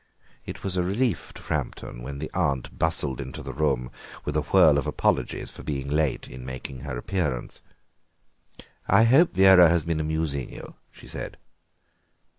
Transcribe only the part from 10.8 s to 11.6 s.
she said.